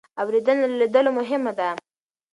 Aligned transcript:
اورېدنه 0.21 0.65
له 0.69 0.75
لیدلو 0.81 1.11
مهمه 1.19 1.51
ده. 1.59 1.69